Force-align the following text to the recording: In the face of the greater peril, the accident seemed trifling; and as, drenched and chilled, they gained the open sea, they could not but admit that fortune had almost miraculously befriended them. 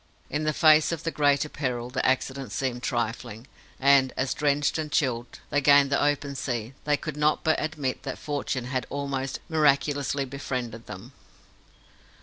In 0.31 0.45
the 0.45 0.51
face 0.51 0.91
of 0.91 1.03
the 1.03 1.11
greater 1.11 1.47
peril, 1.47 1.91
the 1.91 2.03
accident 2.03 2.51
seemed 2.51 2.81
trifling; 2.81 3.45
and 3.79 4.11
as, 4.17 4.33
drenched 4.33 4.79
and 4.79 4.91
chilled, 4.91 5.39
they 5.51 5.61
gained 5.61 5.91
the 5.91 6.03
open 6.03 6.33
sea, 6.33 6.73
they 6.85 6.97
could 6.97 7.15
not 7.15 7.43
but 7.43 7.61
admit 7.61 8.01
that 8.01 8.17
fortune 8.17 8.65
had 8.65 8.87
almost 8.89 9.41
miraculously 9.47 10.25
befriended 10.25 10.87
them. 10.87 11.11